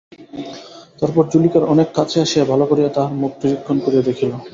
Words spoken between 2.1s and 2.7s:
আসিয়া ভালো